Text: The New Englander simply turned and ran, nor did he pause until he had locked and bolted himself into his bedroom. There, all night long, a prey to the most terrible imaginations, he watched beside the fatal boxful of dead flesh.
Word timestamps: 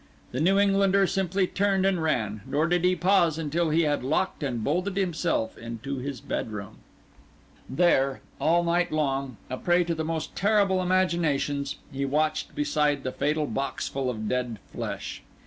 The 0.31 0.39
New 0.41 0.57
Englander 0.57 1.05
simply 1.05 1.45
turned 1.45 1.85
and 1.85 2.01
ran, 2.01 2.41
nor 2.47 2.65
did 2.65 2.83
he 2.83 2.95
pause 2.95 3.37
until 3.37 3.69
he 3.69 3.83
had 3.83 4.03
locked 4.03 4.41
and 4.41 4.63
bolted 4.63 4.97
himself 4.97 5.55
into 5.59 5.97
his 5.97 6.19
bedroom. 6.21 6.77
There, 7.69 8.21
all 8.39 8.63
night 8.63 8.91
long, 8.91 9.37
a 9.47 9.57
prey 9.57 9.83
to 9.83 9.93
the 9.93 10.03
most 10.03 10.35
terrible 10.35 10.81
imaginations, 10.81 11.75
he 11.93 12.03
watched 12.03 12.55
beside 12.55 13.03
the 13.03 13.11
fatal 13.11 13.45
boxful 13.45 14.09
of 14.09 14.27
dead 14.27 14.57
flesh. 14.73 15.21